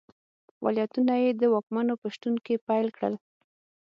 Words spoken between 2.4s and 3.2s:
کې پیل کړل.